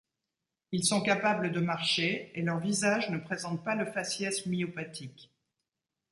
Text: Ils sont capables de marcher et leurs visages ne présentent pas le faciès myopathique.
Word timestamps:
Ils 0.71 0.83
sont 0.83 1.01
capables 1.03 1.51
de 1.51 1.59
marcher 1.59 2.31
et 2.33 2.41
leurs 2.41 2.57
visages 2.59 3.11
ne 3.11 3.19
présentent 3.19 3.63
pas 3.63 3.75
le 3.75 3.85
faciès 3.85 4.47
myopathique. 4.47 5.31